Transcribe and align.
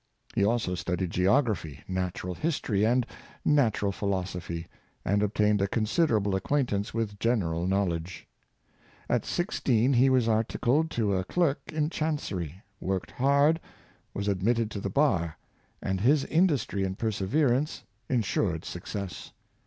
He 0.33 0.43
also 0.43 0.73
studied 0.73 1.11
geograph}^, 1.11 1.87
natural 1.87 2.33
history, 2.33 2.83
and 2.83 3.05
natural 3.45 3.91
philos 3.91 4.33
ophy, 4.33 4.65
and 5.05 5.21
obtained 5.21 5.61
a 5.61 5.67
considerable 5.67 6.35
acquaintance 6.35 6.91
with 6.91 7.19
21 7.19 7.67
322 7.67 7.75
yohn 7.75 7.89
Leyden. 7.89 8.01
general 8.01 8.01
knowledge. 9.19 9.21
At 9.21 9.27
sixteen 9.29 9.93
he 9.93 10.09
was 10.09 10.27
articled 10.27 10.89
to 10.89 11.13
a 11.15 11.23
clerk 11.23 11.61
in 11.71 11.91
Chancer}^; 11.91 12.51
worked 12.79 13.11
hard; 13.11 13.59
was 14.15 14.27
admitted 14.27 14.71
to 14.71 14.79
the 14.79 14.89
bar; 14.89 15.37
and 15.83 16.01
his 16.01 16.25
industry 16.25 16.83
and 16.83 16.97
perseverance 16.97 17.83
insured 18.09 18.65
success. 18.65 19.33